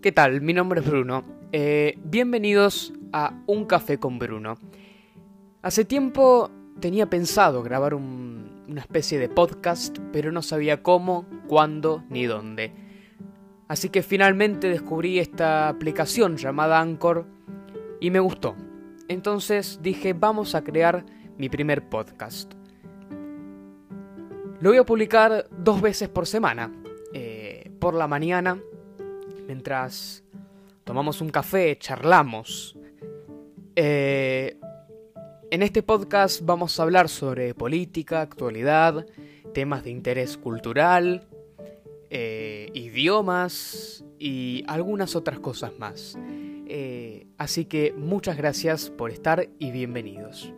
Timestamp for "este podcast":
35.62-36.42